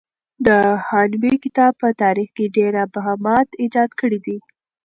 د 0.45 0.47
هانوې 0.87 1.33
کتاب 1.43 1.73
په 1.81 1.89
تاریخ 2.03 2.29
کې 2.37 2.53
ډېر 2.57 2.73
ابهامات 2.85 3.47
ایجاد 3.61 3.89
کړي 3.99 4.19
دي. 4.25 4.37